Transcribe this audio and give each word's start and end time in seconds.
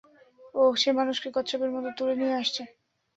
ওহ্, 0.55 0.75
সে 0.77 0.89
মানুষকে 0.91 1.27
কচ্ছপের 1.31 1.71
মতো 1.71 1.89
তুলে 1.97 2.13
নিয়ে 2.15 2.39
আসছে। 2.41 2.61